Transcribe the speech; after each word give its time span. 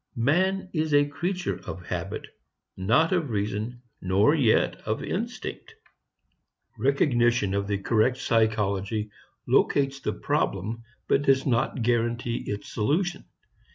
Man 0.15 0.71
is 0.73 0.95
a 0.95 1.05
creature 1.05 1.57
of 1.67 1.85
habit, 1.85 2.25
not 2.75 3.11
of 3.11 3.29
reason 3.29 3.83
nor 4.01 4.33
yet 4.33 4.77
of 4.77 5.03
instinct. 5.03 5.75
Recognition 6.75 7.53
of 7.53 7.67
the 7.67 7.77
correct 7.77 8.17
psychology 8.17 9.11
locates 9.47 9.99
the 9.99 10.13
problem 10.13 10.81
but 11.07 11.21
does 11.21 11.45
not 11.45 11.83
guarantee 11.83 12.37
its 12.49 12.67
solution. 12.73 13.25